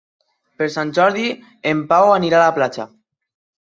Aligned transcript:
Per 0.61 0.67
Sant 0.75 0.93
Jordi 0.99 1.27
en 1.73 1.85
Pau 1.93 2.15
anirà 2.17 2.41
a 2.41 2.47
la 2.49 2.57
platja. 2.59 2.91